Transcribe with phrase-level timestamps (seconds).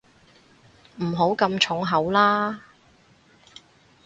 [0.99, 2.63] 唔好咁重口啦